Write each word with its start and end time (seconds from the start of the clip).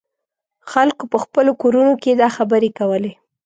خلکو 0.71 1.03
په 1.11 1.17
خپلو 1.23 1.51
کورونو 1.61 1.93
کې 2.03 2.11
دا 2.21 2.27
خبرې 2.37 2.69
کولې. 2.79 3.11